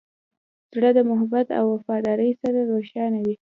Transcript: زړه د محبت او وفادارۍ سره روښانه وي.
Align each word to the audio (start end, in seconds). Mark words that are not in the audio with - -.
زړه 0.73 0.89
د 0.97 0.99
محبت 1.09 1.47
او 1.59 1.65
وفادارۍ 1.75 2.31
سره 2.41 2.59
روښانه 2.71 3.19
وي. 3.25 3.35